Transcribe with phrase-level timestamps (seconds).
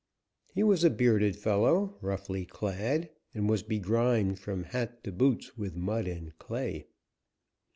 [0.55, 5.75] He was a bearded fellow, roughly clad, and was begrimed from hat to boots with
[5.75, 6.87] mud and clay.